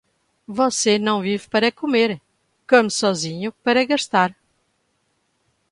[0.47, 2.19] Você não vive para comer,
[2.67, 4.35] come sozinho para gastar.